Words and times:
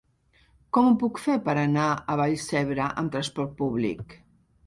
Com 0.77 0.87
ho 0.87 0.93
puc 1.03 1.19
fer 1.25 1.33
per 1.49 1.53
anar 1.63 1.85
a 2.13 2.17
Vallcebre 2.21 2.87
amb 3.03 3.13
trasport 3.17 3.53
públic? 3.63 4.17